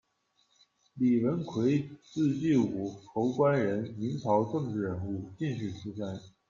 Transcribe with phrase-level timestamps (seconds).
[0.95, 6.19] 李文奎，字聚五，，侯官人，明朝政治人物、进士出身。